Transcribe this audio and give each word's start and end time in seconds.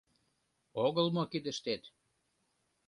Огыл 0.85 1.07
мо 1.15 1.23
кидыштет? 1.31 1.83